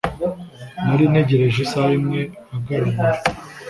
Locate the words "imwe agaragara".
1.99-3.19